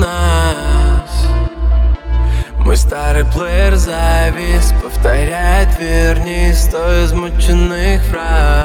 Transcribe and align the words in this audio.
нас. 0.00 1.26
Мой 2.58 2.76
старый 2.76 3.24
плеер 3.24 3.76
завис 3.76 4.72
Повторяет 4.82 5.68
верни 5.78 6.52
сто 6.52 7.04
измученных 7.04 8.02
фраз. 8.04 8.55